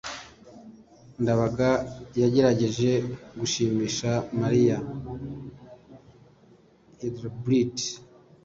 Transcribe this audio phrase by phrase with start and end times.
[1.21, 1.69] ndabaga
[2.21, 2.91] yagerageje
[3.39, 4.77] gushimisha mariya.
[6.99, 7.75] (hybrid